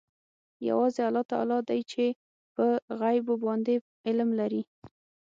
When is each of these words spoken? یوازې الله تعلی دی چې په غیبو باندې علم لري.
یوازې 0.69 1.01
الله 1.07 1.23
تعلی 1.31 1.59
دی 1.69 1.79
چې 1.91 2.05
په 2.55 2.65
غیبو 2.99 3.33
باندې 3.45 3.75
علم 4.07 4.29
لري. 4.39 4.61